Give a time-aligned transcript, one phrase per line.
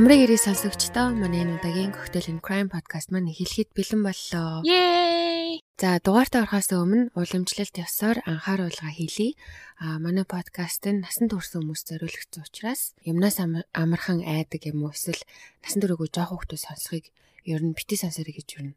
[0.00, 4.64] Амрыг ирээ сонсогчдоо манай энэ удаагийн Cocktail and Crime podcast маань эхлэхэд бэлэн боллоо.
[4.64, 5.60] Yay!
[5.76, 9.36] За дугаартаа орохоос өмнө уламжлалт ёсоор анхааруулга хийлье.
[9.76, 13.36] А манай подкаст нь насан турш хүмүүст зориулагдсан учраас юмнаас
[13.76, 15.20] амархан айдаг юм уу эсвэл
[15.60, 17.04] насан туршгүй жоох хүмүүс сонсохыг
[17.44, 18.72] ер нь бити сонсорой гэж юу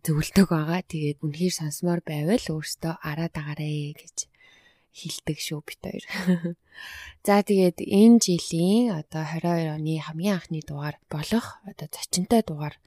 [0.00, 0.80] зөвлөдөг байгаа.
[0.80, 4.32] Тэгээд үнэхээр сонсомоор байвал өөртөө араа дагаарэ гэж
[4.94, 6.04] хилдэг шүү бит хоёр.
[7.26, 12.78] За тэгээд энэ жилийн одоо 22 оны хамгийн анхны дугаар болох одоо зочинтой дугаар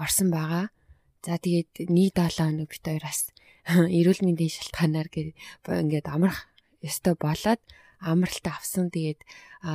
[0.00, 0.72] орсон байгаа.
[1.20, 3.20] За тэгээд нийт 7 өнөө бит хоёроос
[3.68, 6.48] эрүүл мэндийн шалтгаанаар ингээд амрах
[6.80, 7.60] ёстой болоод
[8.00, 8.88] амралтаа авсан.
[8.88, 9.20] Тэгээд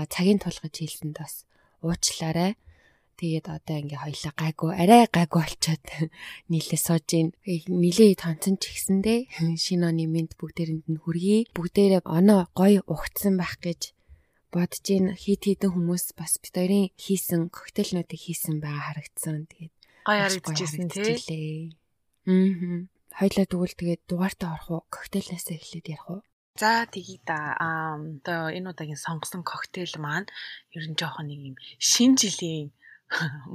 [0.09, 1.45] цагийн тулгаж хийлсэнд бас
[1.85, 2.57] уучлаарай.
[3.15, 5.83] Тэгээд одоо ингээ хоёлаа гайгүй арай гайгүй болчоод
[6.51, 7.29] нийлээ сууж ийн.
[7.71, 9.19] Нилээ тонцон ч ихсэндээ
[9.63, 11.47] шинэ оны мэд бүгдээрэнд нь хүргэе.
[11.55, 13.95] Бүгдээрээ оноо гоё ухцсан байх гэж
[14.51, 15.15] бодож ийн.
[15.15, 19.47] Хит хитэн хүмүүс бас бид хоёрын хийсэн коктейлнуудыг хийсэн байгаа харагдсан.
[19.47, 21.71] Тэгээд гоё харагдчихсэн тий.
[22.27, 22.83] Аа.
[23.15, 24.83] Хоёлаа тэгвэл тэгээд дугаартаа орох уу?
[24.91, 26.19] Коктейлнээс эхлээд ярих уу?
[26.59, 27.55] За тэгье да.
[27.59, 30.27] Аа одоо энэ удаагийн сонгосон коктейл маань
[30.75, 32.75] ер нь жоохон нэг юм шин жилийн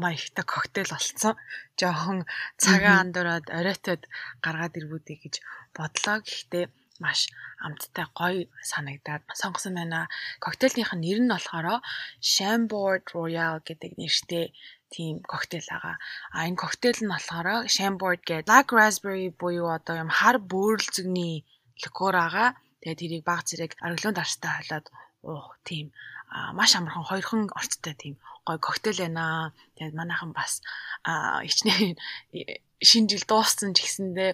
[0.02, 1.34] маягтай коктейл олцсон.
[1.80, 2.18] Жохон
[2.62, 4.02] цагаан андуураад оройтод
[4.44, 5.34] гаргаад ирвүүдэй гэж
[5.76, 6.16] бодлоо.
[6.22, 6.64] Гэхдээ
[7.02, 7.20] маш
[7.66, 10.00] амттай гоё санагдаад сонгосон байна.
[10.44, 11.66] Коктейлийнх нь нэр нь болохоор
[12.32, 14.46] Chambord Royal гэдэг нэртэй
[14.94, 15.96] тийм коктейл байгаа.
[16.36, 21.34] А энэ коктейл нь болохоор Chambord гэдэг Black Raspberry буюу одоо юм хар бөөрөлцөгний
[21.82, 22.48] ликер байгаа.
[22.80, 24.86] Тэгээд тэрийг баг зэрэг ариглон дарстай хойлоод
[25.28, 25.86] уух тийм
[26.30, 28.14] маш амархан хоёрхан орцтой тийм
[28.46, 29.52] гой коктейл байна.
[29.76, 30.62] Тэгээд манайхан бас
[31.04, 31.98] хичнээн
[32.88, 34.30] шинэ жил дууссан ч гэсэндээ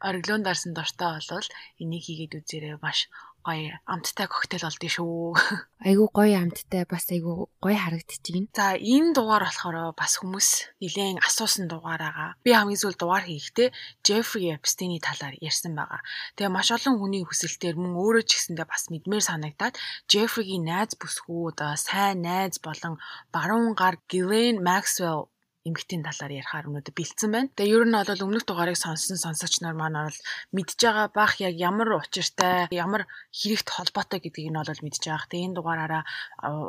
[0.00, 1.48] ориглон дарсан дортой болвол
[1.82, 3.08] энийг хийгээд үзээрэй маш
[3.46, 5.38] гоё амттай коктейл олдсон шүү.
[5.86, 8.50] Айгу гоё амттай бас айгу гоё харагдчихээн.
[8.50, 12.30] За энэ дугаар болохоор бас хүмүүс нэлээд асуусан дугаар байгаа.
[12.42, 13.70] Би хамгийн сүүл дугаар хийхдээ
[14.02, 16.02] Jeffrey Epstein-ийн талаар ярьсан байгаа.
[16.34, 19.78] Тэгээ маш олон хүний хүсэлтээр мөн өөрөө ч гэсэндээ бас мэдмээр санагдаад
[20.10, 22.98] Jeffrey-гийн найз бүсгүй одоо сайн найз болон
[23.30, 25.30] баруун гар Ghislaine Maxwell
[25.66, 27.50] эмгтийн талаар ярихаар өнөөдөр бэлдсэн байна.
[27.58, 30.20] Тэгээ ер нь бол өмнөх дугаарыг сонссон сонсогч нар маань бол
[30.54, 35.26] мэдж байгаа бах яг ямар учиртай, ямар хэрэгт холбоотой гэдгийг нь бол мэдж байгаа.
[35.26, 36.02] Тэгээ энэ дугаараараа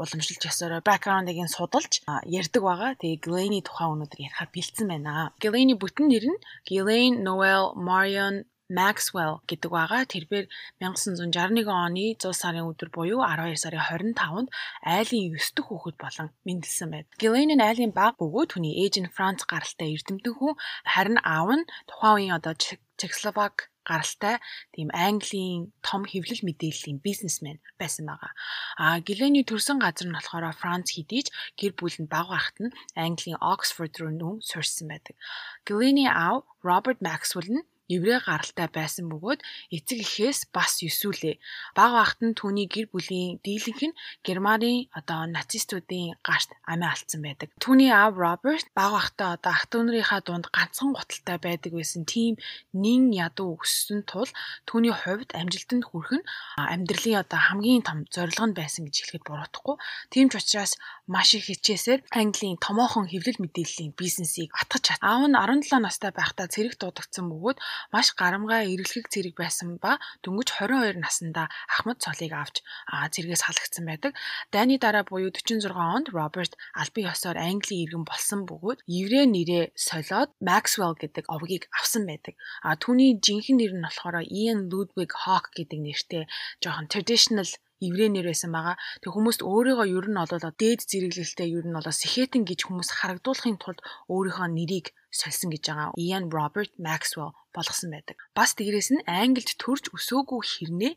[0.02, 1.94] уламжлалт ясаараа бэкграундыг нь судалж
[2.26, 2.92] ярьдаг байгаа.
[2.98, 5.32] Тэгээ Glenn-ийн тухай өнөөдөр ярихаар бэлдсэн байна.
[5.38, 8.36] Glenn-ийн бүтэн нэр нь Ghislaine Noel Marion
[8.68, 10.04] Maxwell гэдэг байгаа.
[10.12, 10.46] Тэрээр
[10.84, 14.50] 1961 оны 100 сарын өдөр буюу 12 сарын 25-нд
[14.84, 17.08] айлын 9 дэх хүүхэд болон мэндэлсэн байд.
[17.16, 22.16] Нь айлын баг бөгөөд хүний ээж нь Франц гаралтай эрдэмтэн хүн харин аав нь тухайн
[22.16, 22.54] үеийн одоо
[23.00, 24.36] Чехословак гаралтай
[24.76, 28.32] тийм Английн том хэвлэл мэдээллийн бизнесмен байсан байгаа.
[28.76, 33.40] А Гилений төрсэн газар нь болохоор Франц хэдийж гэр бүл нь баг байхад нь Английн
[33.40, 35.16] Оксфорд руу нүүн сурсан байдаг.
[35.64, 39.40] Гилений аав Роберт Максвелл нь еврей гаралтай байсан бөгөөд
[39.72, 41.36] эцэг эхээс бас ёсүүлээ.
[41.78, 47.50] Баг багт нь түүний гэр бүлийн дийлэнх нь Германы одоо нацистуудын гарт амиа алдсан байдаг.
[47.64, 52.36] Түүний аав Роберт баг багтаа одоо ах トゥ нарынхаа дунд ганцхан гуталтай байдаг байсан тийм
[52.76, 54.30] нин ядуу өссөн тул
[54.68, 56.28] түүний хувьд амжилтанд хүрэх нь
[56.60, 59.76] амьдралын одоо хамгийн том зорилго нь байсан гэж хэлэхэд буруутахгүй.
[60.12, 60.76] Тийм ч учраас
[61.08, 65.00] маш их хичээсээр Английн томоохон хэвлэл мэдээллийн бизнесийг атгах чад.
[65.00, 67.58] Аав нь 17 настай байхдаа цэрэг дуудагдсан бөгөөд
[67.94, 72.66] маш гарамгай эргэлхэг цэрэг байсан ба дөнгөж 22 наснда Ахмад цолыг авч
[73.14, 74.12] цэргээс халагдсан байдаг.
[74.54, 80.30] Дайны дараа буюу 46 онд Роберт албан ёсоор Английн иргэн болсон бөгөөд еврей нэрээ солиод
[80.42, 82.34] Maxwell гэдэг овгийг авсан байдаг.
[82.66, 86.24] А түүний жинхэнэ нэр нь болохоор Ian Ludwig Hawk гэдэг нэртэй
[86.62, 87.48] жоохон traditional
[87.80, 88.76] еврей нэр байсан байгаа.
[89.02, 93.58] Тэг хүмүүст өөрийгөө ер нь бол дээд зэрэглэлтэй ер нь бол сэхэтэн гэж хүмүүс харагдуулахын
[93.62, 93.80] тулд
[94.10, 95.90] өөрийнхөө нэрийг сольсон гэж байгаа.
[95.98, 98.18] Ian Robert Maxwell болгосон байдаг.
[98.38, 100.94] Бас дээрээс нь англид төрж өсөөгүй хэрнээ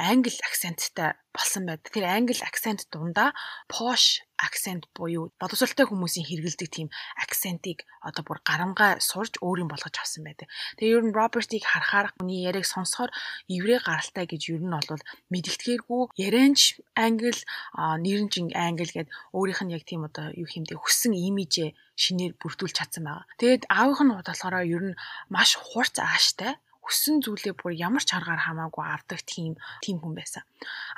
[0.00, 1.88] англи акценттай болсон байдаг.
[1.88, 3.32] Тэгэхээр англи акцент дундаа
[3.72, 10.26] posh акцент буюу боловсралтай хүмүүсийн хэрэгэлдэг тийм акцентыг одоо бүр гарамгай сурж өөрийн болгож авсан
[10.26, 10.50] байдаг.
[10.76, 13.10] Тэгээ ер нь Робертийг харахаар хүний яриаг сонсохоор
[13.48, 15.02] еврей гаралтай гэж ер нь бол
[15.32, 16.60] мэдэгдэхэргүй ярианч
[16.98, 17.32] англи
[17.78, 23.06] нэрнжин англи гэд өөрийнх нь яг тийм одоо юу хэмдэ хүссэн имижээ шинээр бүрдүүлж чадсан
[23.06, 23.30] байгаа.
[23.38, 24.98] Тэгээд аавынх нь болохоор ер нь
[25.30, 30.42] маш хурц ааштай өссөн зүйлээ бүр ямар ч аргаар хамаагүй авдаг тийм тийм хүн байсан.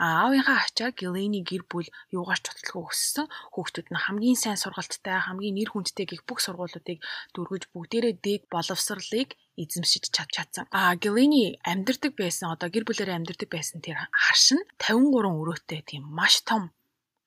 [0.00, 3.28] А аавынхаа ачаа Гелени гэр бүл юугаар ч тотлого өссөн.
[3.52, 6.98] Хүүхдүүд нь хамгийн сайн сургалттай, хамгийн нэр хүндтэй гих бүх сургуулиудыг
[7.36, 10.64] дөргөж бүгдээрээ дээд боловсролыг эзэмшиж чад чадсан.
[10.72, 16.04] А Гелени амьдардаг байсан одоо гэр бүлээрээ амьдардаг байсан тэр харш нь 53 өрөөтэй тийм
[16.08, 16.72] маш том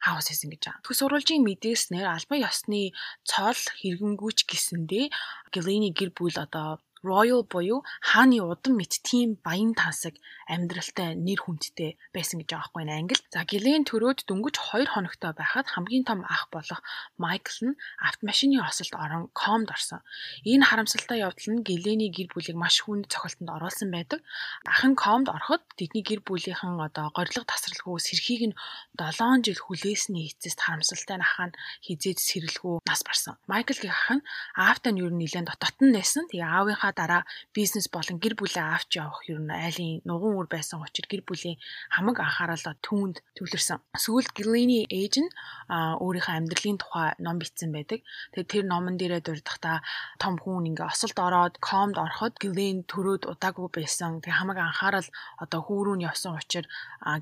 [0.01, 0.83] хаус хийсэн гэж байгаа.
[0.85, 2.93] Төгс сурвалжийн мэдээснээр албан ёсны
[3.25, 5.05] цол хэрэгэнгүйч гэсэндээ
[5.53, 10.15] Гэлэний гэр бүл одоо Royal буюу хааны удам мэт тийм баян тансаг
[10.47, 13.23] амьдралтай нэр хүндтэй байсан гэж байгаа байхгүй нэ англи.
[13.33, 16.81] За Гэлен төрөөд дөнгөж 2 хоногтой байхад хамгийн том ах болох
[17.17, 20.01] Майкл нь автомашины осолд орон комд орсон.
[20.45, 24.21] Энэ харамсалтай явдал нь Гэлэний гэр бүлийг маш хүнд цохилтонд оруулсан байдаг.
[24.65, 28.57] Ах нь комд ороход тэдний гэр бүлийнхэн одоо горилго тасралгүй сэрхийг нь
[28.95, 31.51] 7 жил хүлээсний эцэст харамсалтай нахаа
[31.83, 33.35] хизээд сэрэлгүй нас барсан.
[33.51, 36.27] Майклгийн ах нь аавтай нь юу нэлээд дототон нээсэн.
[36.31, 37.23] Тэгээ аавынхаа дараа
[37.55, 41.57] бизнес болон гэр бүлээ авч явах ер нь айлын нуган үр байсан учраас гэр бүлийн
[41.89, 43.79] хамаг анхаарлаа түүнд төвлөрсөн.
[44.03, 45.29] Сүүлд Гилэний ээж нь
[45.71, 47.99] өөрийнхөө амьдралын тухай ном бичсэн байдаг.
[48.31, 49.81] Тэгээд тэр номон дээрээ дурдахдаа
[50.21, 54.21] том хүн ингээ осолд ороод комд ороход Гилэн төрөөд удаагүй байсан.
[54.23, 55.07] Тэг хамаг анхаарал
[55.43, 56.69] одоо хүүрүүн явсан учраас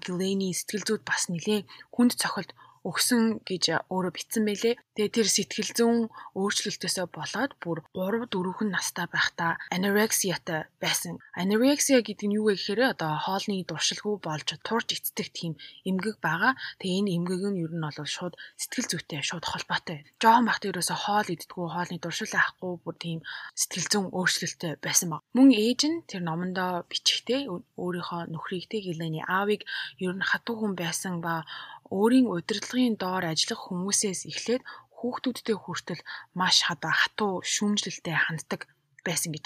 [0.04, 1.66] Гилэний сэтгэл зүйд бас нэлээд
[1.96, 2.52] хүнд цохилт
[2.86, 4.78] өгсөн гэж өөрөө бичсэн байлээ.
[4.96, 6.00] Тэгээ тэр сэтгэл зүйн
[6.38, 11.18] өөрчлөлтөөсөө болоод бүр 3 4хэн настай байхдаа anorexia-тай байсан.
[11.34, 15.54] Anorexia гэдэг нь юу вэ гэхээр одоо хоолны дуршилгүй болж турж эцдэг тийм
[15.90, 16.54] эмгэг байгаа.
[16.80, 20.06] Тэгээ энэ эмгэг нь ер нь бол шууд сэтгэл зүйтэй шууд холбоотой.
[20.22, 23.20] Жохон бахт ерөөсөө хоол иддэггүй, хоолны дуршил авахгүй бүр тийм
[23.58, 25.22] сэтгэл зүйн өөрчлөлттэй байсан баг.
[25.34, 29.66] Мөн ээж нь тэр номондоо бичихтэй өөрийнхөө нөхрийгтэй гэлэний аавыг
[30.00, 31.44] ер нь хатуу хүн байсан ба
[31.92, 34.64] өөрийн удирдлагын доор ажиллах хүмүүсээс эхлээд
[34.98, 36.02] хүүхдүүдтэй хүртэл
[36.40, 38.62] маш хада хатуу шүүмжлэлтэй ханддаг
[39.06, 39.46] байсан гэж.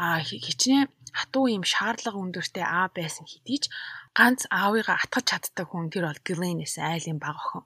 [0.00, 0.88] Аа хичнээн
[1.18, 3.64] хатуу юм шаардлага өндөртэй аав байсан хэдий ч
[4.16, 7.64] ганц аавыгаа атгах чаддаг хүн тэр бол Гленэс айлын баг охин.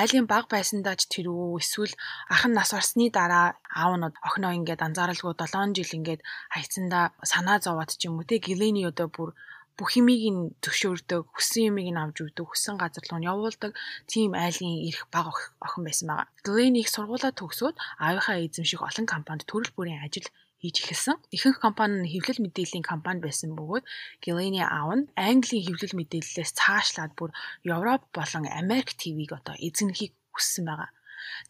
[0.00, 1.94] Айлын баг байсандаа ч тэр үү эсвэл
[2.34, 3.46] ах нь нас барсны дараа
[3.80, 6.20] аав нь охиноо ингээд анзааралгүй 7 жил ингээд
[6.54, 9.30] хайцсандаа санаа зовоод ч юм уу те Глений одоо бүр
[9.78, 13.72] бүх юмыг нь зөвшөөрдөг, хүссэн юмыг нь авч өгдөг, хүссэн газар руу нь явуулдаг
[14.10, 15.30] тийм айлын эрх баг
[15.62, 16.28] охин байсан байгаа.
[16.46, 20.26] Glenn их сургуулаа төгсөөд аавынхаа эзэмших олон компанид төрөл бүрийн ажил
[20.58, 21.16] хийж эхэлсэн.
[21.36, 23.84] Ихэнх компани нь хэвлэл мэдээллийн компани байсан бөгөөд
[24.22, 27.30] Glenn-ийн аав нь Английн хэвлэл мэдээллээс цаашлаад бүр
[27.62, 30.90] Европ болон Америк ТV-г одоо эзэнхийг хүссэн байгаа.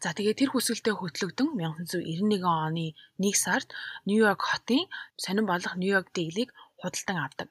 [0.01, 2.87] За тэгээ тэр хүсэлтэд хөтлөгдөн 1991 оны
[3.17, 3.69] 1 сард
[4.07, 4.85] Нью-Йорк хотын
[5.23, 6.49] сонин болох Нью-Йорк Daily-г
[6.81, 7.47] худалдан авдаг.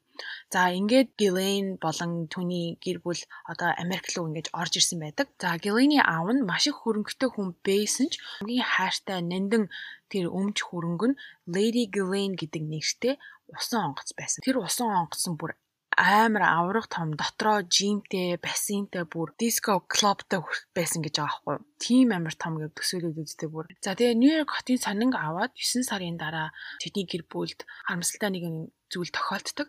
[0.52, 3.20] За ингээд Гилейн болон түүний гэр бүл
[3.52, 5.26] одоо Америк руу ингэж орж ирсэн байдаг.
[5.42, 9.64] За Гилейний аав нь маш их хөрөнгөтэй хүн байсан ч хамгийн хайртай нандин
[10.10, 11.18] тэр өмч хөрөнгө нь
[11.54, 13.14] Lady Ghislaine гэдэг нэртэй
[13.54, 14.40] усан онгоц байсан.
[14.44, 15.52] Тэр усан онгоц нь бүр
[15.98, 20.40] амар аврах том дотроо жимтэй, бассейнтэй бүр диско клубтай
[20.76, 21.56] байсан гэж байгаа байхгүй.
[21.82, 23.66] Тим амар том гэв төсөөлөд үзтээ бүр.
[23.82, 29.10] За тэгээ Нью-Йорк хотын сонинг аваад 9 сарын дараа тэдний гэр бүлд харамсалтай нэгэн зүйл
[29.12, 29.68] тохиолддог.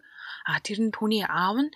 [0.50, 1.72] А тэр нь түүний аав нь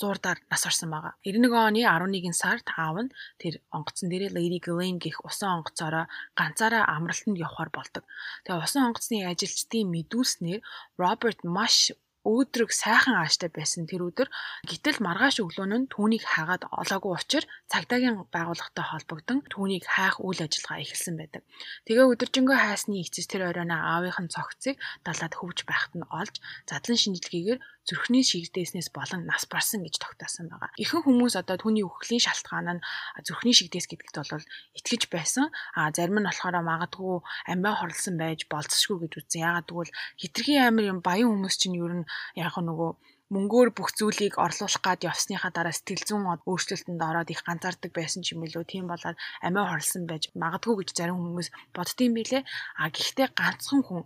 [0.00, 1.14] зуурдаар нас орсон байгаа.
[1.24, 6.06] 91 оны 11 сард аав нь тэр онгоцон дээрээ Lady Ghislaine гэх усан онгоцоороо
[6.38, 8.04] ганцаараа амралтанд явхаар болдог.
[8.44, 10.60] Тэгээ усан онгоцны ажилчдын мэдүүлснээр
[10.96, 11.92] Роберт маш
[12.22, 14.28] өөдрөг сайхан ааштай байсан тэр өдөр
[14.70, 20.82] гítэл маргааш өглөө нь түүнийг хагаад олоогүй учраа цагдаагийн байгууллагатай холбогдсон түүнийг хайх үйл ажиллагаа
[20.86, 21.42] эхэлсэн байдаг.
[21.86, 26.34] Тэгээ өдөржингөө хайсны эцэс тэр оройноо аавынх нь цогцыг далаад хөвж байхад нь олж
[26.70, 27.58] задлан шинжилгээгээр
[27.88, 30.70] зүрхний шигдээснээс болон нас барсан гэж тогтоосон байгаа.
[30.78, 32.84] Ихэнх хүмүүс одоо түүний үхлийн шалтгаан нь
[33.26, 34.46] зүрхний шигдээс гэдэгт бол
[34.78, 35.50] итгэж байсан.
[35.74, 37.18] А зарим нь болохоор магадгүй
[37.50, 39.42] амиа хорлсон байж болцсошгүй гэж үзсэн.
[39.42, 42.08] Яагаад гэвэл хитрхи амир юм баян хүмүүс чинь ер нь
[42.38, 42.90] яг нөгөө
[43.32, 48.36] мөнгөөр бүх зүйлийг орлуулах гад явсныхаа дараа сэтгэл зүйн өөрчлөлтөнд ороод их ганцаардаг байсан ч
[48.36, 48.64] юм билүү.
[48.68, 52.42] Тийм болоод амиа хорлсон байж магадгүй гэж зарим хүмүүс боддtiin билээ.
[52.82, 54.04] А гэхдээ ганцхан хүн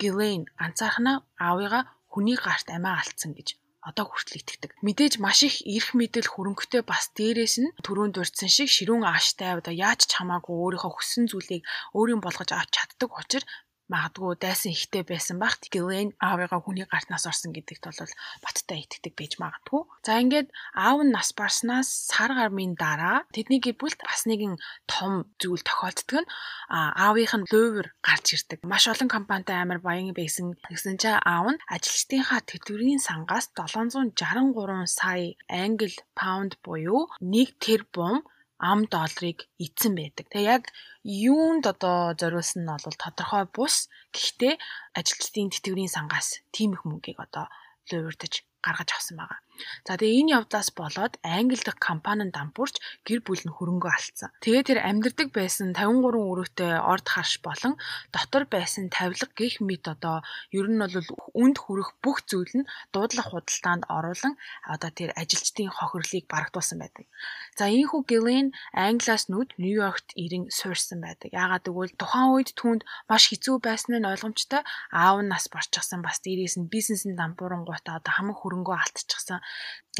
[0.00, 4.70] Гилейн ганцаархнаа аавыгаа хүний гарт амиа алдсан гэж одоо хүртэл итгэдэг.
[4.80, 9.76] Мэдээж маш их эрх мэдэл хөрөнгөтэй бас дээрээс нь төрөнд дурдсан шиг ширүүн ааштай одоо
[9.76, 13.44] яаж ч хамаагүй өөрийнхөө хүссэн зүйлийг өөрийн болгож авч чаддаг учраас
[13.92, 18.12] магадгүй дайсан ихтэй байсан бах Гилэн аавыгаа хүний гартнаас орсон гэдэгт бол
[18.44, 19.82] баттай итгэдэг байж магадгүй.
[20.06, 24.56] За ингээд аав нь нас барснаас сар гармын дараа тэдний гэр бүлд бас нэгэн
[24.88, 26.30] том зүйл тохиолддог нь
[26.72, 28.64] аавынх нь лувер гарч ирдэг.
[28.64, 30.56] Маш олон компанитай амар баян байсан.
[30.64, 38.24] Тэгсэн чинь аав нь ажилчдынхаа тэтгэврийн сангаас 763 сая англи паунд буюу 1 тэрбум
[38.58, 40.26] ам долларыг эзэн байдаг.
[40.30, 40.64] Тэгээ яг
[41.04, 43.90] юунд одоо зориулсан нь бол тодорхой бус.
[44.14, 44.54] Гэхдээ
[44.98, 47.46] ажилчдын тэтгэврийн сангаас тийм их мөнгийг одоо
[47.90, 49.38] луурдаж гаргаж авсан байгаа.
[49.86, 54.30] За тэгээ энэ явдлаас болоод Англи дахь компанийн дампуурч гэр бүл нь хөрөнгөө алдсан.
[54.42, 57.78] Тэгээ тэр амьдардаг байсан 53 өрөөтэй орд харш болон
[58.10, 61.06] дотор байсан тавилга гих мэт одоо ер нь бол
[61.38, 64.34] үнд хүрэх бүх зүйл нь дуудлах худалдаанд оруулан
[64.74, 67.06] одоо тэр ажилчдын хохирлыг барагдуулсан байдаг.
[67.54, 71.30] За ийхүү Гилен Англиас нүд Нью-Йоркт ирэн суурсан байдаг.
[71.30, 74.62] Яагаад гэвэл тухайн үед түүнд маш хэцүү байсан нь ойлгомжтой.
[74.90, 79.43] Аав нь нас барчихсан бас дээрээс нь бизнесийн дампуурангуудаа одоо хамаг хөрөнгөө алдчихсан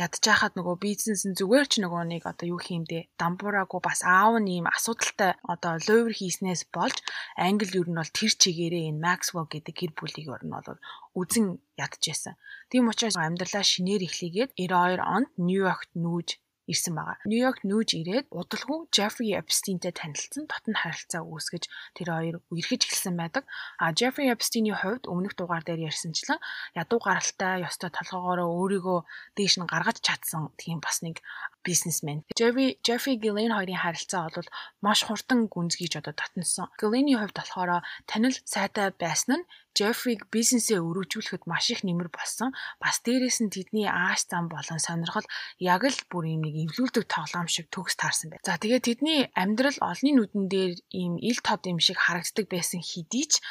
[0.05, 4.51] ядчихахад нөгөө бизнес нь зүгээр ч нөгөө нэг одоо юу хиймдээ дампуураагүй бас аав нь
[4.57, 6.97] ийм асуудалтай одоо ловер хийснээс болж
[7.39, 10.83] англи ер нь бол тэр чигээрээ энэ Maxwell гэдэг гэр бүлийг ер нь бол
[11.21, 11.47] үзэн
[11.85, 12.35] ядчихсан.
[12.71, 16.29] Тийм учраас амьдралаа шинээр эхлэгээд 92 онд Нью-Йоркт нүүж
[16.71, 17.17] ирсэн байгаа.
[17.29, 21.65] Нью-Йорк нүүж ирээд удалгүй Jeffrey Epstein-тэй танилцсан дотн харилцаа үүсгэж
[21.97, 23.45] тэр хоёр үерхэж эхэлсэн байдаг.
[23.83, 26.41] А Jeffrey Epstein-ийн хувьд өмнөх дугаар дээр ярьсанчлан
[26.73, 28.99] ядуу гаралтай ёстой толгоогоороо өөрийгөө
[29.37, 31.21] дээш нь гаргаж чадсан тийм бас нэг
[31.67, 32.23] бизнесмен.
[32.39, 34.49] Jeffrey Jeffrey Gillen хоёрын харилцаа бол
[34.85, 36.69] маш хурдан гүнзгийж одоо татнсан.
[36.81, 39.45] Gillen-ийн хувьд болохоор танил сайтай байсан нь
[39.75, 42.55] Жефриг бизнесээ өргөжүүлэхэд маш их нэмэр болсон.
[42.79, 45.27] Бас дээрээс нь тэдний ааш зам болон сонирхол
[45.59, 48.47] яг л бүр юм нэг эвлүүлдэг тоглоом шиг төгс таарсан байна.
[48.47, 53.27] За тэгээд тэдний амьдрал олонний нүдэн дээр ийм ил тод юм шиг харагддаг байсан хэдий
[53.27, 53.43] ч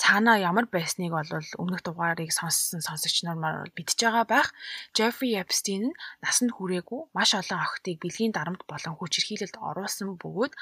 [0.00, 1.30] цаанаа ямар байсныг бол
[1.62, 4.48] өмнөх дугаарыг сонссон сонсогч нар маань мэдж байгаа байх.
[4.96, 5.92] Jeffrey Epstein
[6.24, 10.52] насанд хүрээгүй маш олон охтыг бэлгийн дарамт болон хүчирхийлэлд оруулсан бөгөөд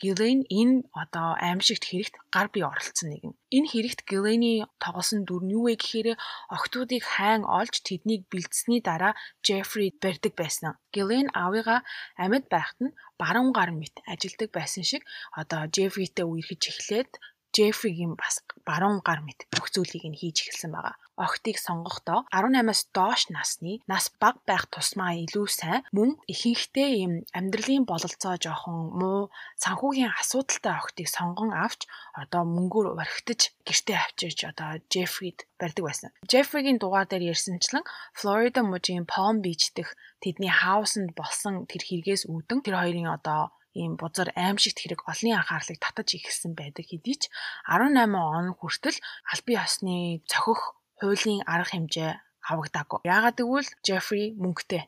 [0.00, 3.32] Ghislaine энэ одоо аимшигт хэрэгт гар бие оролцсон нэгэн.
[3.56, 6.08] Энэ хэрэгт Ghislaine-ий тоглосон дүр нь юу вэ гэхээр
[6.56, 9.12] охтуудыг хайн олж тэднийг бэлдсэний дараа
[9.46, 10.76] Jeffrey барьдаг байсан.
[10.94, 11.80] Ghislaine аавыгаа
[12.16, 15.02] амьд байхад нь баруун гар мэт ажилдаг байсан шиг
[15.40, 17.12] одоо Jeffrey-тэй үерхэж эхлээд
[17.58, 18.34] Жефригийн бас
[18.68, 20.94] баруун гар мэт бүх зүйлийг нь хийж эхэлсэн байгаа.
[21.18, 27.84] Охтыг сонгохдоо 18-аас доош насны нас бага байх тусмаа илүү сайн мөн ихэнхдээ ийм амьдралын
[27.90, 29.20] бололцоо жоохон муу
[29.64, 31.80] санхүүгийн асуудалтай охтыг сонгон авч
[32.22, 36.10] одоо мөнгөөр урагтаж гэртээ авчирч одоо Жефрид барьдаг байсан.
[36.30, 37.82] Жефригийн дугаар дээр ярьсанчлан
[38.18, 43.50] Флорида мужийн Palm Beach дэх тэдний хаусанд болсон тэр хэрэгээс үүдэн тэр хоёрын одоо
[43.80, 47.22] ийм бузар аимшигт хэрэг олонний анхаарлыг татаж ихсэн байдаг хэдий ч
[47.70, 48.98] 18 он хүртэл
[49.32, 49.96] албан ёсны
[50.30, 50.60] цохих
[50.98, 52.12] хуулийн арга хэмжээ
[52.50, 52.98] авагдаагүй.
[53.14, 54.82] Яагаад гэвэл Жеффри мөнгөтэй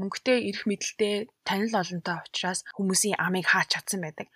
[0.00, 1.14] мөнгөтэй эрх мэдэлтэй
[1.48, 4.28] танил олонтой учраас хүмүүсийн амийг хаач чадсан байдаг.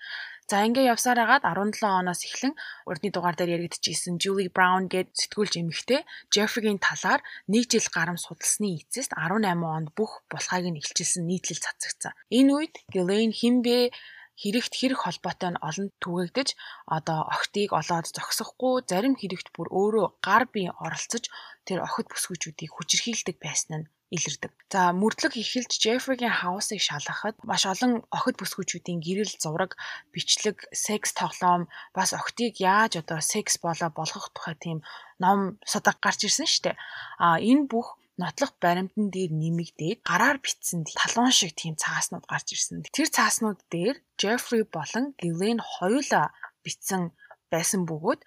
[0.51, 2.55] За ингээ явсаар хагаад 17 оноос эхлэн
[2.91, 6.01] урдны дугаар дээр яригдчихсэн Julie Brown гээд сэтгүүлч эмэгтэй
[6.35, 12.19] Jeffrey-гийн талаар нэг жил гарам судалсны эцэст 18 онд бүх булхайг нь илчилсэн нийтлэл цацагцсан.
[12.39, 13.95] Энэ үед Ghislaine хинбэ
[14.43, 16.49] хэрэгт хэрэг холбоотой нь олон түгээгдэж
[16.97, 21.25] одоо охтыг олоод зогсохгүй зарим хэрэгт бүр өөрөө гар бие оролцож
[21.67, 24.53] тэр охид бүсгүүчүүдийг хүчирхийлдэг байсан нь илэрдэг.
[24.75, 29.79] За мөрдлөг эхэлж Jeffrey-гийн хаусыг шалгахад маш олон охид бүсгүүчүүдийн гэрэл зураг,
[30.13, 34.79] бичлэг, секс тоглоом бас охтыг яаж одоо секс болоо болгох тухай тийм
[35.23, 36.77] ном судаг гарч ирсэн дээ.
[37.23, 37.89] А энэ бүх
[38.21, 42.85] нотлох баримтан дээр нэмэгдээд гараар бичсэн талуун шиг тийм цааснууд гарч ирсэн.
[42.97, 46.27] Тэр цааснууд дээр Jeffrey болон Ghislaine хоёулаа
[46.65, 47.03] бичсэн
[47.51, 48.21] байсан бөгөөд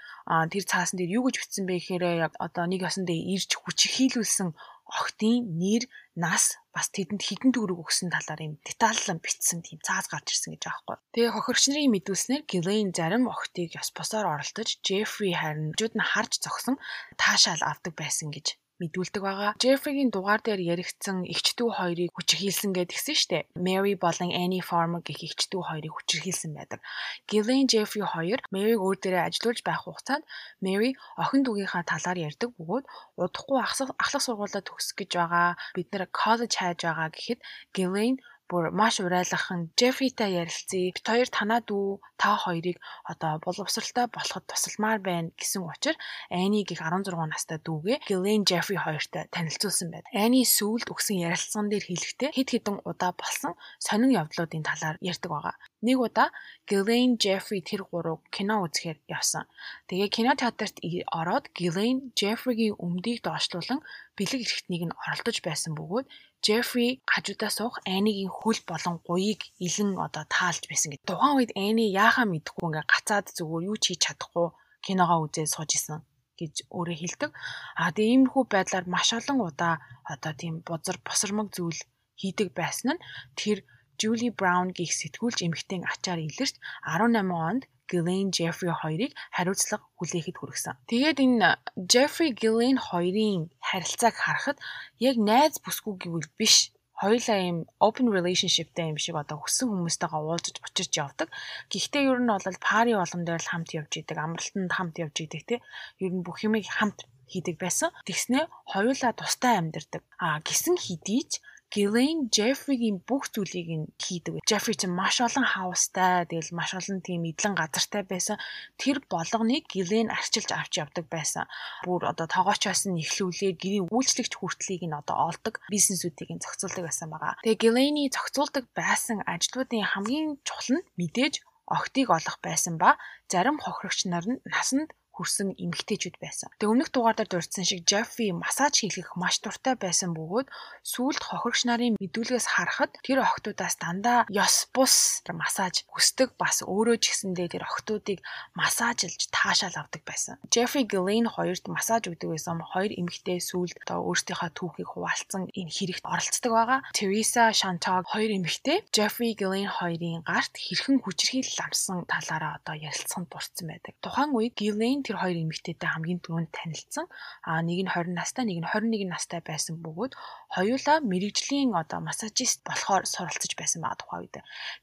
[0.52, 4.50] тэр цаасан дээр юу гэж бичсэн бэ гэхээр яг одоо нэг ясан дээр ирж хүчрхийлүүлсэн
[4.88, 5.84] охтын нэр,
[6.16, 10.64] нас бас тэдэнд хідэн төгрөг өгсөн талаар юм детальлан бичсэн тийм цааз гарч ирсэн гэж
[10.68, 10.98] аахгүй.
[11.14, 16.42] Тэгээ хохирч нарын мэдүүлснээр Гилейн зарим охтыг ёс босоор оролдож, Джеффри харин жууд нь харж
[16.44, 16.76] зогсон
[17.22, 19.52] таашаал авдаг байсан гэж мэдүүлдэг байгаа.
[19.64, 23.40] Jeffrey-гийн дугаар дээр яригдсан эгчдүү хоёрыг хүчирхийлсэн гэдгсэн штэ.
[23.56, 26.84] Mary болон Annie Farmer гэх эгчдүү хоёрыг хүчирхийлсэн байдаг.
[27.32, 30.28] Gillian Jeffrey хоёр Mary-г өөр дээрээ ажилуулж байх хугацаанд
[30.60, 32.86] Mary охин дүүгийнхаа талаар ярьдаг бөгөөд
[33.24, 35.56] удахгүй ахлах сургуулаа төгсөх гэж байгаа.
[35.72, 37.40] Бид нэр коллеж хайж байгаа гэхэд
[37.72, 38.20] Gillian
[38.50, 40.92] бүр маш урайлахан Жефритай ярилцъя.
[40.96, 45.98] Бид хоёр танаа дүү та хоёрыг одоо боловсралтай болоход тусалмаар байна гэсэн учраас
[46.30, 50.08] Ани гих 16 настай дүүгээ Гилен Жефри хоёртой танилцуулсан байна.
[50.14, 55.56] Ани сүүлд өгсөн ярилцсан дээр хэлэхдээ хэд хэдэн удаа болсон сонин явдлуудын талаар ярьдаг байгаа.
[55.86, 56.30] Нэг удаа
[56.70, 59.48] Гилен Жефри тэр гурав кино үзэхээр явсан.
[59.88, 60.78] Тэгээ кино театрт
[61.12, 63.80] ороод Гилен Жефригийн өмдийг доошлуулан
[64.18, 66.08] бэлэг эрхтнийг нь оролдож байсан бөгөөд
[66.46, 71.08] Жеффри хажуудаа суух Айнигийн хөл болон гуйыг илэн одоо таалж байсан гэдэг.
[71.08, 74.48] Тухайн үед Айни яахаа мэдэхгүй ингээ гацаад зүгээр юу ч хийж чадахгүй
[74.86, 76.00] киногоо үзээд сууж исэн
[76.40, 77.32] гэж өөрөө хэлдэг.
[77.80, 79.76] А тэгээ иймэрхүү байдлаар маш олон удаа
[80.14, 81.80] одоо тийм бузар босромог зүйл
[82.20, 83.04] хийдэг байсан нь
[83.40, 83.58] тэр
[84.00, 90.76] Julie Brown гих сэтгүүлч эмэгтэйн ачаар илэрч 18 онд Ghislaine Jeffrey хоёрыг хариуцлага хүлээхэд хүргэсэн.
[90.90, 91.50] Тэгээд энэ
[91.92, 94.58] Jeffrey Ghislaine хоёрын харилцааг харахад
[94.98, 97.58] яг найз бүсгүй гэвэл биш хоёулаа ийм
[97.88, 101.28] open relationshipтэй юм шиг одоо хүссэн хүмүүстэйгээ уулзаж учирч явдаг.
[101.72, 105.44] Гэхдээ ер нь бол пари болгон дээр л хамт явж идэг, амралтанд хамт явж идэг
[105.50, 105.60] тий.
[106.04, 107.00] Ер нь бүх юмыг хамт
[107.32, 107.90] хийдэг байсан.
[108.08, 110.04] Тэгснээ хоёулаа тустай амьдардаг.
[110.22, 111.42] А гисэн хідийч
[111.74, 114.46] Гилейн Джеффригийн бүх зүйлийг нь хийдэг.
[114.46, 118.38] Джеффри чинь маш олон хаустай, тэгэл маш олон тийм эдлэн газартай байсан.
[118.78, 121.50] Тэр болгоныг Гилейн арчилж авч явдаг байсан.
[121.82, 127.10] Бүр одоо тоогоочоос нь эхлүүлээ гэрийн үйлчлэгч хүртлийг нь одоо олдог бизнесүүдийг нь зохицуулдаг байсан
[127.10, 127.42] байгаа.
[127.42, 133.02] Тэгээ Гилейний зохицуулдаг байсан ажлуудын хамгийн чухал нь мэдээж охтыг олох байсан ба
[133.32, 136.50] зарим хохирогч нар нь насанд хүрсэн эмэгтэйчүүд байсан.
[136.58, 140.50] Тэгээ өмнөх дугаараар дурдсан шиг Жеффи массаж хийх маш дуртай байсан бөгөөд
[140.82, 147.14] сүүлд хохирогч нарын мэдүүлгээс харахад тэр охтуудаас дандаа ёс бус массаж хүсдэг бас өөрөө ч
[147.14, 148.20] гэсэндээ тэр охтуудыг
[148.58, 150.36] массажлж таашаал авдаг байсан.
[150.50, 152.60] Жеффри Гилейн хоёрт массаж өгдөг байсан.
[152.64, 156.80] Хоёр эмэгтэй сүүлд одоо өөрсдийнхөө түүхийг хуваалцсан энэ хэрэгт оролцдог байгаа.
[156.98, 163.68] Teresa Shantag хоёр эмэгтэй Жеффри Гилейн хоёрын гарт хэрхэн хүчрхийл ламсан талаараа одоо ярилцсан дурдсан
[163.70, 163.94] байдаг.
[164.02, 164.58] Тухайн үед
[165.04, 167.06] Гилейн тэр хоёр эмэгтэйтэй хамгийн түрүүнд танилцсан.
[167.44, 170.16] Аа нэг нь 20 настай, нэг нь 21 настай байсан бөгөөд
[170.56, 174.36] хоёулаа мэрэгжлийн одоо массажист болохоор суралцж байсан байгаа тухай үед.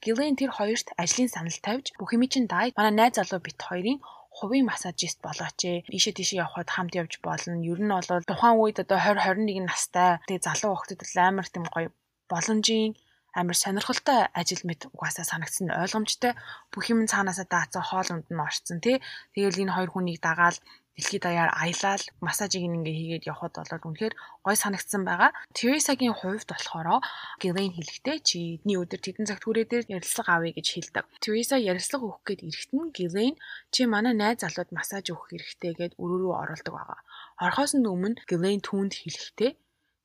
[0.05, 2.69] Гилен тэр хоёрт ажлын санал тавьж бүх юм чинь даа.
[2.77, 3.99] Манай найз залуу бит хоёрын
[4.37, 5.85] хувийн массажист болооч ээ.
[5.89, 7.57] Ийшээ тийшээ явхад хамт явж болно.
[7.65, 11.89] Ер нь бол тухайн үед одоо 20 21 настай тэгээ залуу хүүхдүүд амар тийм гоё
[12.29, 12.93] боломжийн
[13.39, 16.33] амар сонирхолтой ажил мэт угаасаа санагдсан ойлгомжтой.
[16.73, 18.97] Бүх юм цаанаасаа даацсан хоолунд нь орцсон тий.
[19.35, 20.59] Тэгэл энэ хоёр хүнийг дагаал
[21.01, 25.31] дэлхийд даяар аялал массажийг ингээ хийгээд явхад болоод үнэхээр гой санагдсан байгаа.
[25.57, 27.01] Тересагийн хувьд болохоор
[27.41, 31.05] Гилейн хэлэхдээ чи эдний өдөр тэдэн цагт хүрээ дээр ярилцлага авъя гэж хэлдэг.
[31.25, 33.35] Тереса ярилцлага өгөх гээд ирэхэд нь Гилейн
[33.73, 37.01] чи манай найз залууд массаж өгөх хэрэгтэй гэд өрөө рүү оролдог байгаа.
[37.45, 39.51] Орхоос нь өмнө Гилейн түүнд хэлэхдээ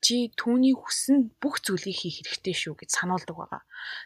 [0.05, 3.61] чи түүний хүссэн бүх зүйлийг хийх хэрэгтэй шүү гэж сануулдаг байгаа.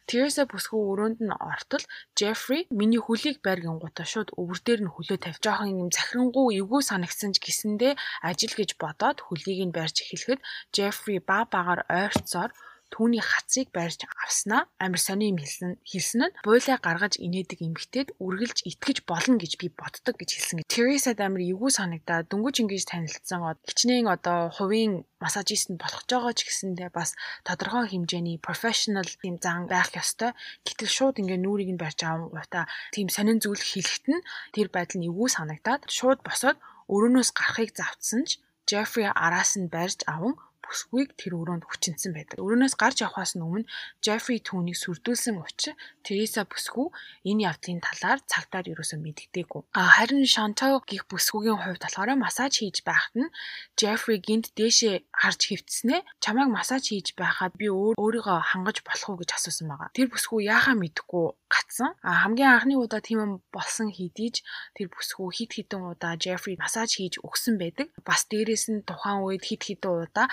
[0.08, 1.84] Тереса бүсгүй өрөөнд нь ортол
[2.16, 7.36] Джеффри миний хөлийг байргингуудаа шууд өвөр дээр нь хөлөө тавьж жоохон юм захирангуй эвгүй санагсан
[7.36, 7.94] ч гэсэндээ
[8.30, 10.40] ажил гэж бодоод хөлийг нь барьж эхлэхэд
[10.72, 12.52] Джеффри ба багаар ойрцоор
[12.94, 18.58] түүний хацыг барьж авснаа амар сони юм хэлсэн хэлсэн нь буйлаа гаргаж инээдэг эмгтээд үргэлж
[18.70, 20.58] итгэж болно гэж би боддог гэж хэлсэн.
[20.66, 26.34] Тересад амар эвгүй санагдаа дөнгөж ингэж танилцсан хичнээн одоо хувийн массажист нь болох ч байгаа
[26.34, 27.14] ч гэсэндээ бас
[27.48, 30.32] тодорхой хэмжээний professional тийм зан байх ёстой.
[30.66, 34.26] Гэтэл шууд ингээ нүрийг нь барьж авангуудаа тийм сонин зүйл хэлэхэд нь
[34.56, 36.58] тэр байдал нь эвгүй санагдаад шууд босоод
[36.94, 40.34] өрөөнөөс гарахыг завдсан ч Джеффри араас нь барьж аван
[40.70, 42.38] бүсгүйг тэр өрөөнд хүчинсэн байдаг.
[42.38, 43.66] Өрөөнөөс гарч явхаас өмнө
[44.06, 45.74] Жеффри түүнийг сүрдүүлсэн учраас
[46.06, 46.94] Тереса бүсгүй
[47.26, 49.62] энэ явдлын талаар цагтаар ерөөсөө мэддэггүй.
[49.74, 53.34] А харин Шантау гих бүсгүйгийн хувьд болохоор массаж хийж байхад нь
[53.80, 59.30] Жеффри гинт дээшээ харж хөвтснээ чамайг массаж хийж байхад би өөрийгөө хангаж болох уу гэж
[59.34, 59.90] асуусан байгаа.
[59.98, 61.92] Тэр бүсгүй яахаа мэдэхгүй гацсан.
[62.06, 64.46] А хамгийн анхны удаа тийм юм болсон хэдийж
[64.78, 67.88] тэр бүсгүй хит хитэн удаа Жеффри массаж хийж өгсөн байдаг.
[68.06, 70.28] Бас дээрээс нь тухайн үед хит хитэн удаа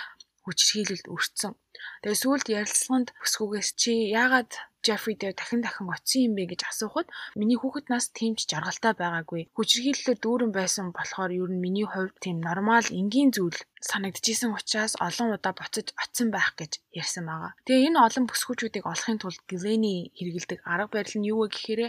[0.46, 1.52] хүчирхийлэлд өртсөн.
[2.02, 4.50] Тэгээ сүүлд ярилцлаганд өсгөөс чи яагаад
[4.86, 8.94] Джеффри дээр дахин дахин очисон юм бэ гэж асуухад миний хүүхэд нас тийм ч жаргалтай
[8.94, 9.42] байгаагүй.
[9.58, 13.58] Хүчирхийлэлээр дүүрэн байсан болохоор ер нь миний хувьд тийм нормал энгийн зүйл
[13.90, 17.52] санагдчихсэн учраас олон удаа буцаж очисон байх гэж ярьсан байгаа.
[17.66, 21.80] Тэгээ энэ олон бүсгүүчүүдийг олохын тулд Глений хэрэгэлдэг арга барил нь юу вэ гэхээр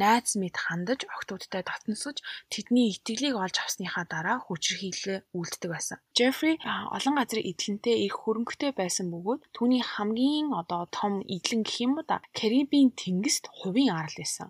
[0.00, 2.16] найз мэд хандаж октоудтай дотносож
[2.52, 5.98] тэдний итгэлийг олж авсныхаа дараа хүчирхийлэлээ үйлддэг байсан.
[6.16, 6.52] Джеффри
[6.96, 12.06] олон газрын эдлэнтэй их хөрөнгөтэй байсан бөгөөд түүний хамгийн одоо том эдлэн гэх юм уу
[12.06, 14.48] да Карибын тэнгист хувийн арал байсан.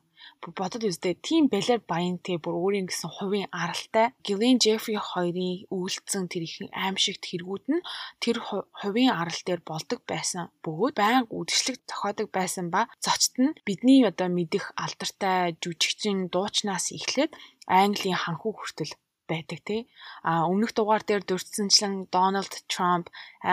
[0.59, 6.43] Бодод үзтээ тийм балер баянтэй бүр өөрийн гэсэн хувийн аралтай Гилен Джеффри хоёрын үйлцэн тэр
[6.49, 7.85] их аимшигт хэрэгүүд нь
[8.23, 8.37] тэр
[8.81, 10.43] хувийн арал дээр болдог байсан.
[10.65, 17.33] Бөгөөд байнга үдшилэг зохиодог байсан ба зочд нь бидний одоо мэдих алдартай жүжигчин дуучнаас эхлээд
[17.81, 18.93] Английн ханхуу хүртэл
[19.31, 19.81] байдаг тий.
[20.27, 23.07] А өмнөх дугаар дээр дурдсанчлан Donald Trump,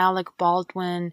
[0.04, 1.04] Alec Baldwin,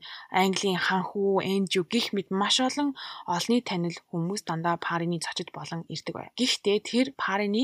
[0.42, 2.90] Английн ханхүү, Andrew гих мэт маш олон
[3.30, 6.28] олонний танил хүмүүс дандаа парины зочид болон ирдэг бай.
[6.40, 7.64] Гэхдээ тэр парины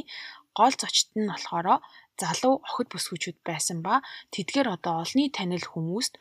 [0.58, 1.82] гол зочид нь болохоор
[2.22, 6.14] залуу охид бүсгүүчүүд байсан ба тэдгээр одоо олонний танил хүмүүст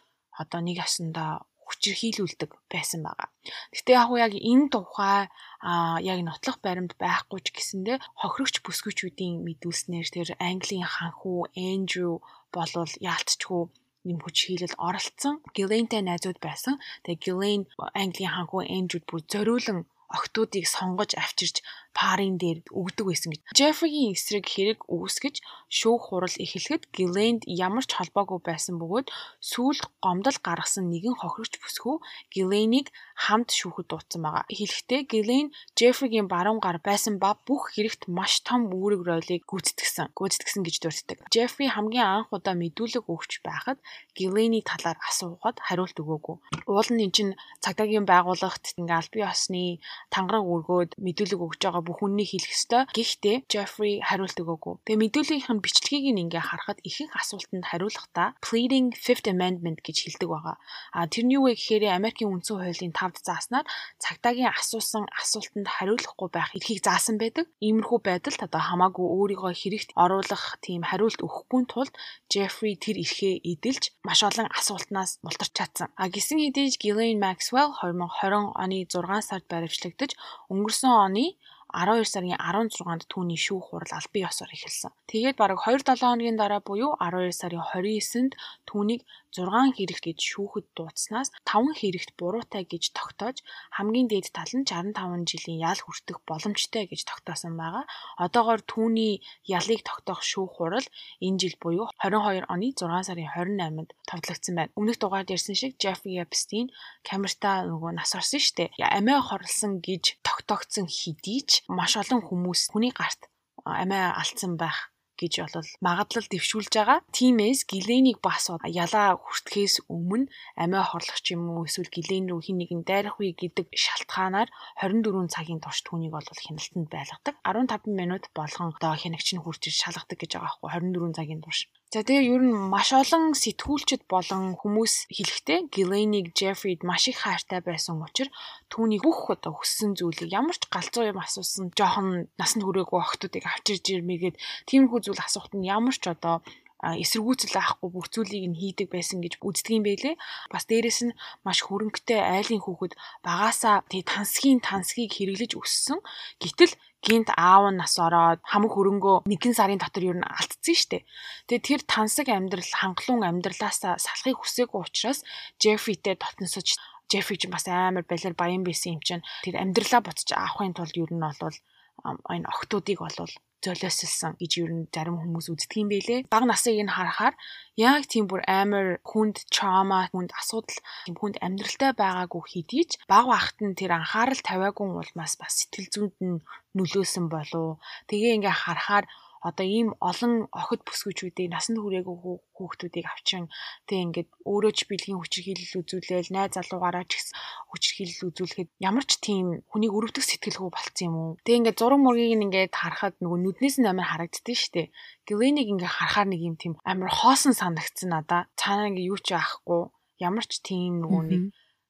[0.43, 3.29] одоо нэг ясандаа хүчирхийлүүлдэг байсан байгаа.
[3.75, 5.23] Гэтэ яг яг энэ тухай
[5.63, 11.39] а яг нотлох баримт байхгүй ч гэсэндэ хохирогч бүсгүүчүүдийн мэдүүлснээр тэр Английн ханхүү
[11.71, 12.13] Эндрю
[12.55, 13.63] болвол яалтчгүй
[14.11, 15.35] юм хүч хийлэл оролцсон.
[15.57, 16.75] Гилэнтэй найзууд байсан.
[17.05, 17.63] Тэгээ Гилэн
[18.03, 19.79] Английн ханхүү Эндрюд бүр зориулан
[20.11, 21.57] октоодыг сонгож авчирч
[21.95, 23.41] парын дээр өгдөг байсан гэж.
[23.59, 25.37] Jeffrey-гийн эсрэг хэрэг үүсгэж
[25.69, 31.97] шүүх хурал эхлэхэд Gilland ямар ч холбоогүй байсан бөгөөд сүүлд гомдол гаргасан нэгэн хохирогч бүсгүй
[32.33, 34.45] Gilland-ыг хамт шүүхэд дуудсан байгаа.
[34.49, 40.15] Хэлэхдээ Gilland Jeffrey-гийн баруун гар байсан ба бүх хэрэгт маш том үүрэг ролыг гүйцэтгсэн.
[40.17, 41.19] Гүйцэтгсэн гэж дурддаг.
[41.35, 43.79] Jeffrey хамгийн анх удаа мэдүүлэг өгч байхад
[44.17, 46.37] Gilland-ийн талаар асуухад хариулт өгөөгүй.
[46.71, 49.81] Уул нь чинь цагдаагийн байгууллагт ингээ аль бие осны
[50.15, 52.83] тангараг өргөөд мэдүүлэг өгж байгаа бүх үннийг хэлэх ёстой.
[52.93, 54.75] Гэхдээ Jeffrey хариулт өгөөгүй.
[54.85, 60.57] Тэгээ мэдүүлгийнх нь бичлэгийг ингээ харахад ихэнх асуултанд хариулахдаа pleading Fifth Amendment гэж хэлдэг байгаа.
[60.93, 63.67] А тэрний юу вэ гэхээр Америкийн үндсэн хуулийн 5-д зааснаар
[64.03, 67.47] цагдаагийн асуусан асуултанд хариулахгүй байх эрхийг заасан байдаг.
[67.63, 71.95] Иймэрхүү байдалд одоо хамаагүй өөрийгөө хэрэгт оруулах тийм хариулт өгөхгүй тулд
[72.33, 75.89] Jeffrey тэр эрхээ эдэлж маш олон асуултнаас мултарч чадсан.
[75.97, 80.13] А гисэн хэдий Ghislaine Maxwell 2020 оны 6 сард баривчлагдаж
[80.53, 81.25] өнгөрсөн оны
[81.73, 84.93] 12 сарын 16-нд түүний шүүх хурал аль бие ёсоор эхэлсэн.
[85.11, 88.33] Тэгээд бараг 2-7 хоногийн дараа буюу 12 сарын 29-нд
[88.69, 93.39] түүнийг 6 хэрэгт гэж шүүхэд дуудснаас 5 хэрэгт буруутай гэж тогтоож
[93.79, 97.87] хамгийн дээд тал нь 65 жилийн ял хүртэх боломжтой гэж тогтоосон байгаа.
[98.19, 100.87] Одоогоор түүний ялыг тогтоох шүүх хурал
[101.23, 104.75] энэ жил буюу 22 оны 6 сарын 28-нд товтлогдсон байна.
[104.75, 106.75] Өмнөх дугаард ярьсан шиг Jeffrey Epstein
[107.07, 108.69] камертаа нөгөө нас орсон шүү дээ.
[108.83, 113.29] Амиа хорлсон гэж тогтоогдсон хэдий ч маш олон хүмүүс хүний гарт
[113.65, 116.99] амиа алдсан байх гэж бол магадлал дэвшүүлж байгаа.
[117.13, 122.57] Тимээс Гиленийг бас ялаа хүртгэхээс өмнө амиа хорлох ч юм уу эсвэл Гилен рүү хин
[122.61, 124.49] нэгэн дайрах үе гэдэг шалтгаанаар
[124.81, 127.35] 24 цагийн турш түүнийг бол хяналтанд байлгадаг.
[127.45, 131.69] 15 минут болгон одоо хянагч нь хурж шалгадаг гэж байгаа байхгүй 24 цагийн турш.
[131.91, 137.59] За тэгээ ер нь маш олон сэтгүүлчд болон хүмүүс хэлэхдээ Гиленийг Джеффрид маш их хайртай
[137.67, 138.31] байсан учраас
[138.71, 143.85] түүний бүх одоо хүссэн зүйлийг ямар ч галзуу юм асуусан жоохон насанд хүрээгүй охтуудыг авчирж
[143.91, 144.39] ирмээгээд
[144.71, 146.47] тиймэрхүү зүйл асуухт нь ямар ч одоо
[146.81, 150.15] эсэргүүцэл авахгүй бүх зүйлийг нь хийдэг байсан гэж үздэг юм байлээ.
[150.49, 156.01] Бас дээрэс нь маш хөрөнгөтэй айлын хүүхэд багасаа тий тансгийн тансгийг хэрэглэж өссөн.
[156.41, 161.07] Гэтэл гинт аав нь нас ороод хамаг хөрөнгөө нэгэн сарын дотор юу н алдсан штэ.
[161.49, 165.25] Тэгээ тэр тансаг амьдрал хангалуун амьдралаасаа салахыг хүсээгүй учраас
[165.61, 166.77] Джеффритэй дотносож
[167.11, 171.09] Джеффри ч бас амар балер баян байсан юм чинь тэр амьдралаа буцаж авахын тулд юу
[171.11, 171.57] нь болвол
[172.05, 173.33] энэ охтуудыг болвол
[173.65, 176.21] золиослсон гэж ер нь зарим хүмүүс үздэг юм бэлээ.
[176.33, 177.35] Бага насыг нь харахаар
[177.77, 183.37] яг тийм бүр амар хүнд trauma, хүнд асуудал, тийм хүнд амьдралтай байгаагүй хэдий ч бага
[183.37, 186.43] бахт нь тэр анхаарал тавиагүй улмаас бас сэтгэл зүйд нь
[186.77, 187.81] нөлөөсөн болов.
[188.09, 189.05] Тэгээ ингээ харахаар
[189.41, 192.17] одоо ийм олон охид бүсгүүчүүдийг насанд хүрээгүй
[192.57, 193.49] хүүхдүүдийг авчин
[193.89, 197.35] тэг ингээд өөрөө ч бэлгийн хүчирхийлэл үзүүлээл найз залуугаараа ч гэсэн
[197.73, 201.33] хүчирхийлэл үзүүлэхэд ямар ч тийм хүнийг өрөвдөх сэтгэлгүй болцсон юм уу?
[201.41, 204.93] Тэг ингээд зураг мургийг ингээд харахад нөгөө нүднээс нь амар харагддээ штэ.
[205.25, 208.45] Гленийг ингээд харахаар нэг юм тийм амар хоосон санагдсан надаа.
[208.61, 209.89] Цаанаа ингээд юу ч яахгүй
[210.21, 211.43] ямар ч тийм нөгөө нэг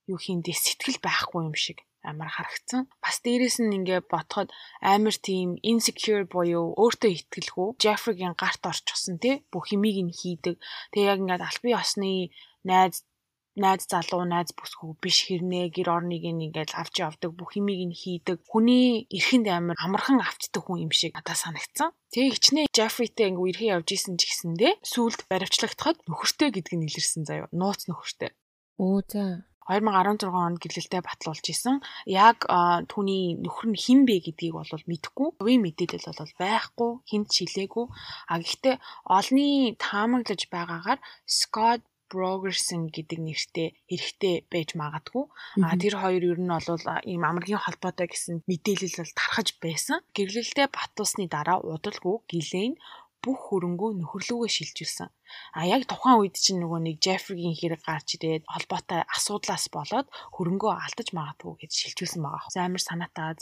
[0.07, 2.89] юу хийндээ сэтгэл байхгүй юм шиг амар харагдсан.
[3.05, 4.49] Бас дээрэс нь ингээ ботход
[4.81, 10.57] амар тийм insecure буюу өөртөө итгэлгүй Jeffrey-гийн гарт орчихсон тий бүх юмыг нь хийдэг.
[10.93, 12.33] Тэгээ яг ингээд албан ёсны
[12.65, 13.05] найз
[13.59, 18.39] найз залуу найз бүсгүй биш хэрнээ гэр орныг ингээд авч явдаг бүх юмыг нь хийдэг
[18.47, 21.91] хүний эрхэнд амар амархан авчдаг хүн юм шиг надад санагдсан.
[22.15, 27.23] Тэгээ хичнээн Jeffrey-тэй ингээ үерхэн явж исэн ч гэсэндээ сүулт баривчлагдахад нөхөртэй гэдг нь илэрсэн
[27.27, 27.51] заяа.
[27.51, 28.31] Нууц нөхөртэй.
[28.79, 31.79] Оо за 2016 онд гэрлэлтэд батлуулж исэн.
[32.11, 32.43] Яг
[32.91, 35.29] түүний нөхөр нь хэн бэ гэдгийг бол мэдэхгүй.
[35.39, 37.87] Үгийн мэдээлэл бол байхгүй, хинт шилээгүй.
[38.27, 45.25] А гэхдээ олны таамаглаж байгаагаар Scott Brogerson гэдэг нэртэй эрэгтэй байж магадгүй.
[45.63, 46.67] А тэр хоёр ер нь бол
[47.07, 50.03] ийм амргийн холбоотой гэсэн мэдээлэл бол тархаж байсан.
[50.17, 52.75] Гэрлэлтэд батлуулсны дараа удалгүй Гилэн
[53.25, 55.09] бүх хөрөнгөө нөхөрлөгөө шилжүүлсэн.
[55.57, 60.73] А яг тухайн үед чинь нөгөө нэг Джеффригийн хэрэг гарч ирээд холбоотой асуудлаас болоод хөрөнгөө
[60.85, 62.65] алдаж магадгүй гэж шилжүүлсэн байгаа.
[62.65, 63.25] Амар санаатай.
[63.29, 63.39] Аа.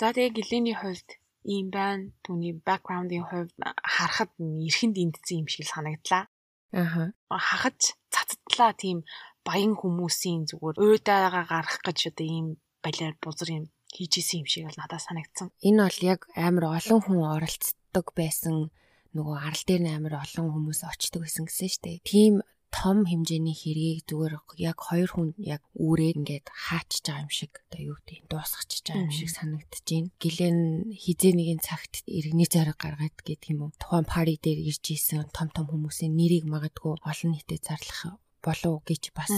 [0.00, 1.08] За тэгээ Гэлэний хувьд
[1.48, 2.12] ийм байна.
[2.24, 3.52] Түүний бэкграундын хувьд
[3.94, 6.28] харахад эрхэнд эндсэн юм шиг санагдлаа.
[6.72, 7.12] Аха.
[7.32, 8.98] Хахаж цацдлаа тийм
[9.46, 12.46] баян хүмүүсийн зүгээр уйдаагаа гарах гэж одоо ийм
[12.84, 15.48] балиар бузар юм хийжсэн юм шиг бол надад санагдсан.
[15.64, 18.70] Энэ бол яг амар олон хүн оролцдог байсан
[19.16, 21.98] нөгөө арал дээр амар олон хүмүүс очдог байсан гэсэн шүү дээ.
[22.04, 22.34] Тийм
[22.68, 27.80] том хэмжээний хэргийг зүгээр яг хоёр хүн яг үүрээд ингээд хаачж байгаа юм шиг одоо
[27.80, 30.12] юу гэдэг дуусгачих байгаа юм шиг санагдаж байна.
[30.20, 30.58] Гэлэн
[30.92, 33.76] хизээ нэгэн цагт иргэний зориг гаргаад гэдэг юм уу.
[33.80, 39.16] Тухайн пари дээр ирж исэн том том хүмүүсийн нэрийг магадгүй олон нийтэд зарлах болов гэж
[39.16, 39.32] бас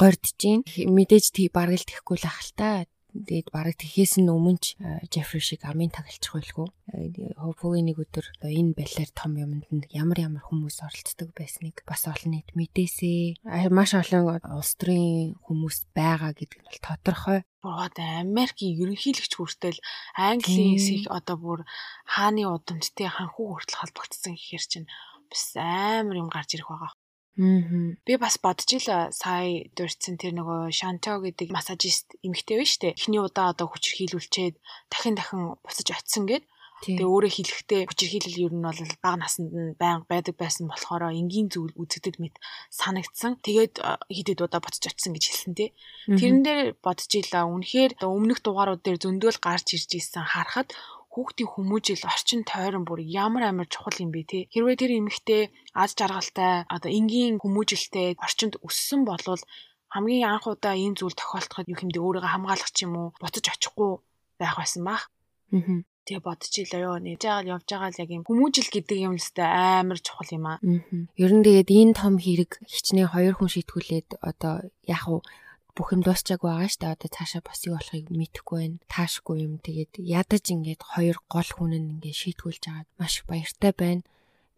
[0.00, 0.64] гордож байна.
[0.96, 4.80] Мэдээж тий бараг л тэхгүй л ахaltaа Тэгээд бараг тэхээс нь өмнө ч
[5.12, 6.68] Jeffrey шиг амын тагалчих байлгүй.
[7.36, 12.32] Hopefully нэг өдөр энэ балиар том юмд нь ямар ямар хүмүүс оролцдог байсныг бас олон
[12.32, 13.44] нийт мэдээсэй.
[13.68, 17.40] Маш олон улс төрийн хүмүүс байгаа гэдэг нь бол тодорхой.
[17.60, 19.78] Бургад Америкийн ерөнхийлөгч хүртэл
[20.16, 21.60] Английн эсэх одоо бүр
[22.08, 24.88] хааны удамжтай ханхуу хүртэл холбогдсон гэхээр чинь
[25.30, 26.92] бас амар юм гарч ирэх байгаа.
[27.40, 27.96] Аа.
[28.04, 32.92] Би бас бодож ил сая дурдсан тэр нөгөө Шанто гэдэг массажист эмэгтэй байна штэ.
[32.92, 34.60] Эхний удаа одоо хүчирхийлүүлчээд
[34.92, 36.44] дахин дахин буцаж очисон гэд.
[36.82, 41.48] Тэгээ өөрөө хэлэхдээ хүчирхийлэл ер нь бол бага наснд нь байнга байдаг байсан болохоор энгийн
[41.48, 42.36] зүйл үзэгдэд мэт
[42.74, 43.38] санагдсан.
[43.40, 45.70] Тэгээд хидэд удаа буцаж очисон гэж хэлсэн тий.
[46.10, 47.46] Тэрэн дээр бодож илаа.
[47.48, 50.74] Үнэхээр өмнөх дугаарууд дээр зөндөөл гарч ирж исэн харахад
[51.12, 55.42] хүүхдийн хүмүүжил орчин тойрон бүр ямар амар чухал юм бэ те хэрвээ тэр эмэгтэй
[55.82, 59.42] аз жаргалтай одоо энгийн хүмүүжилтэй орчинд өссөн болвол
[59.92, 63.90] хамгийн анх удаа энэ зүйл тохиолдоход юу хэмдэ өөрийгөө хамгаалах ч юм уу буцаж очихгүй
[64.40, 65.12] байх байсан бах.
[65.52, 65.84] Аа.
[66.08, 69.46] Тэгээ бодчихлоо ёо нэж жагаал явж байгаа л яг юм хүмүүжил гэдэг юм л өстэй
[69.46, 70.58] амар чухал юм аа.
[71.22, 74.54] Ер нь тэгээд энэ том хэрэг хичнээн хоёр хүн шийтгүүлээд одоо
[74.88, 75.20] яг уу
[75.72, 78.78] бүх юм дуусчааг байгаа штэ одоо цаашаа бас юу болохыг мэдэхгүй байна.
[78.92, 79.54] Таашгүй юм.
[79.64, 84.04] Тэгээд ядаж ингээд хоёр гол хүн нь ингээд шийтгүүлж агаад маш их баяртай байна.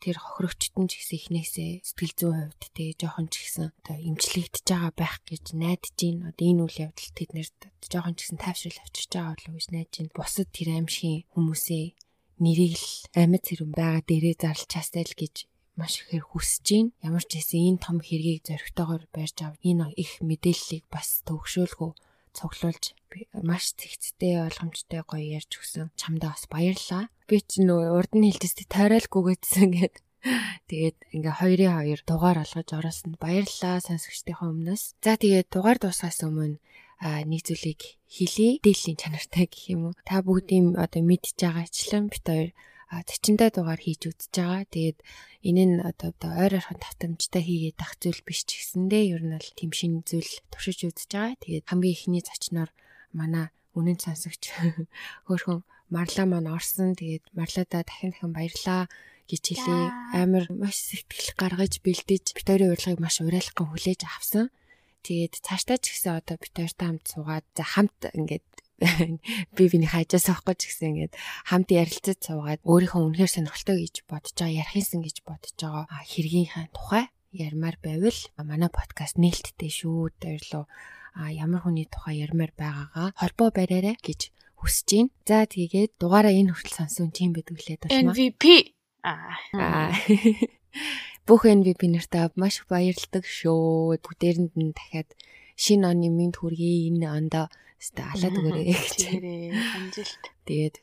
[0.03, 4.92] Тэр хохирогчтон ч гэсэн ихнээсээ сэтгэл зүйн хувьд тэгээ жоохон ч гэсэн одоо имжлэгдэж байгаа
[4.92, 6.18] байх гэж найдаж гин.
[6.29, 9.94] Одоо энэ үйл явдал тэднэрт жоохон ч гэсэн тайвшрал авчирч байгаа болов уу гэж найдаж
[9.94, 10.11] гин.
[10.12, 11.85] Бусад тэр аимшигын хүмүүсээ
[12.42, 15.35] нэрийг л амьд зэрэг байгаа дээрээ зарлчаастай л гэж
[15.78, 16.90] маш ихээр хүсэж байна.
[17.02, 19.54] Ямар ч хэсэн энэ том хэргийг зоригтойгоор барьж ав.
[19.62, 21.90] Энэ их мэдээллийг бас төгшөөлгөө
[22.34, 22.84] цуглуулж
[23.46, 25.94] маш цэгцтэй ойлгомжтой гоё ярьж өгсөн.
[25.94, 27.10] Чамдаа бас баярлаа.
[27.30, 29.96] Би ч нөө урд нь хэлжсэн тойролгүйгээдсэн гэд.
[30.70, 34.82] Тэгээд ингээ хоёрын хоёр дугаар олгож ороосонд баярлалаа сонсогчдийнхаа өмнөөс.
[35.04, 36.58] За тэгээд дугаар дуусгаас өмнө
[37.04, 38.58] нэг зүйлийг хэлий.
[38.64, 39.94] Дээлийн чанартай гэх юм уу.
[40.08, 42.50] Та бүгдийн одоо мэдж байгаачлан бит хоёр
[43.02, 44.62] зочинтой дугаар хийж үзэж байгаа.
[44.70, 44.98] Тэгээд
[45.42, 49.50] энэ нь одоо ойр ойрхон татамжтай хийгээд ах зүйл биш ч гэсэндээ ер нь бол
[49.59, 51.42] тийм шин зүйл туршиж үзэж байгаа.
[51.42, 52.70] Тэгээд хамгийн ихний зочноор
[53.11, 54.54] манай үнэн сонсогч
[55.26, 56.94] хөөхөн марлаа маань орсон.
[56.94, 58.87] Тэгээд марлаадаа дахин дахин баярлаа
[59.26, 59.85] гэж хэлээ.
[60.20, 64.52] Амар маш сэтгэл гаргаж бэлдэж битэрийн урилгыг маш уриалхан хүлээж авсан.
[65.04, 68.48] Тэгээд цаашдаа ч гэсэн одоо бид хоёртай хамт суугаад за хамт ингээд
[69.57, 71.14] би биний хайжаас авах гэж гисэн ингээд
[71.49, 77.05] хамт ярилцаж суугаад өөрийнхөө үнэхээр сонирхолтой гэж бодож байгаа ярихынсан гэж бодож байгаа хэргийнхаа тухай
[77.35, 80.64] ярмаар байвал манай подкаст нээлттэй шүү дээрлөө
[81.35, 85.11] ямар хүний тухай ярмаар байгаагаа холбоо бариарай гэж хүсэж байна.
[85.27, 88.14] За тэгээд дугаараа энэ хүртэл сонсон тийм байдаг лээ дуулмаа.
[88.14, 88.44] MVP
[89.05, 89.92] аа
[91.29, 94.01] бүх MVP нартаа маш баярлдаг шүү.
[94.01, 95.09] Бүгдээрэнд нь дахиад
[95.57, 97.47] шинэ оны минь хүргэе энэ ондоо
[97.85, 99.01] Хэвээ алаад өгөөрэй гэж.
[99.77, 100.25] Амжилт.
[100.49, 100.75] Тэгээд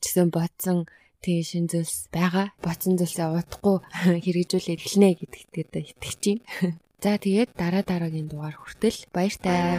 [0.00, 0.88] гэсэн бодсон
[1.20, 2.56] тийм шин зүйлс байгаа.
[2.64, 3.76] Бодсон зүйлсээ удахгүй
[4.24, 6.80] хэрэгжүүлээд эхэлнэ гэдэгт итгэж байна.
[7.04, 9.76] За тэгээд дараа дараагийн дугаар хүртэл баяр таа.